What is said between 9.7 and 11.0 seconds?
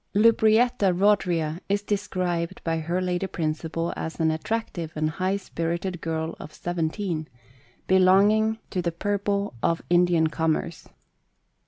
83 (JHOST TALES. Indian commerce.